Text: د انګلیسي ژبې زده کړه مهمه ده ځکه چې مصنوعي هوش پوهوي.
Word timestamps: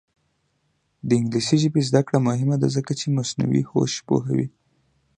د 1.07 1.09
انګلیسي 1.19 1.57
ژبې 1.63 1.81
زده 1.89 2.01
کړه 2.07 2.19
مهمه 2.27 2.55
ده 2.61 2.67
ځکه 2.77 2.91
چې 2.99 3.15
مصنوعي 3.17 3.63
هوش 3.71 3.93
پوهوي. 4.07 4.47